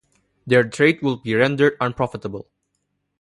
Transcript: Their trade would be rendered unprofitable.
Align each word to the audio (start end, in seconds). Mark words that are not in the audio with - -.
Their 0.47 0.67
trade 0.67 1.03
would 1.03 1.21
be 1.21 1.35
rendered 1.35 1.77
unprofitable. 1.79 2.49